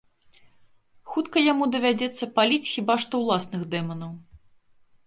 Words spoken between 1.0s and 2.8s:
Хутка яму давядзецца паліць